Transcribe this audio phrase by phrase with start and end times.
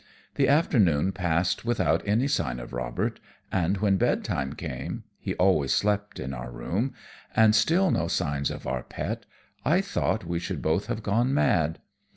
[0.33, 3.19] The afternoon passed without any sign of Robert,
[3.51, 6.95] and when bedtime came (he always slept in our room)
[7.35, 9.27] and still no signs of our pet,
[9.63, 11.77] I thought we should both have gone mad.